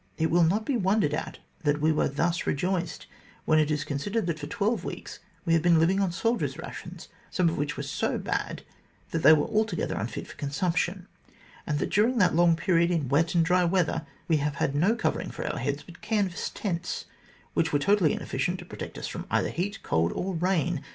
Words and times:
It 0.17 0.31
will 0.31 0.41
not 0.41 0.65
be 0.65 0.77
wondered 0.77 1.13
at 1.13 1.37
that 1.61 1.79
we 1.79 1.91
were 1.91 2.07
thus 2.07 2.47
rejoiced, 2.47 3.05
when 3.45 3.59
it 3.59 3.69
is 3.69 3.83
considered 3.83 4.25
that 4.25 4.39
for 4.39 4.47
twelve 4.47 4.83
weeks 4.83 5.19
we 5.45 5.53
have 5.53 5.61
been 5.61 5.77
living 5.79 5.99
on 5.99 6.11
soldiers' 6.11 6.57
rations, 6.57 7.07
some 7.29 7.47
of 7.47 7.55
which 7.55 7.77
were 7.77 7.83
so 7.83 8.17
bad 8.17 8.63
that 9.11 9.21
they 9.21 9.31
were 9.31 9.45
altogether 9.45 9.93
unfit 9.93 10.25
for 10.25 10.33
consumption, 10.37 11.05
and 11.67 11.77
that 11.77 11.91
during 11.91 12.17
that 12.17 12.35
long 12.35 12.55
period, 12.55 12.89
in 12.89 13.09
wet 13.09 13.35
and 13.35 13.45
dry 13.45 13.63
weather, 13.63 14.07
we 14.27 14.37
have 14.37 14.55
had 14.55 14.73
no 14.73 14.95
covering 14.95 15.29
for 15.29 15.45
our 15.45 15.59
heads 15.59 15.83
but 15.83 16.01
canvas 16.01 16.49
tents, 16.49 17.05
which 17.53 17.71
were 17.71 17.77
totally 17.77 18.11
inefficient 18.11 18.57
to 18.57 18.65
protect 18.65 18.97
us 18.97 19.05
from 19.07 19.27
either 19.29 19.49
heat, 19.49 19.83
cold, 19.83 20.11
or 20.13 20.33
rain. 20.33 20.81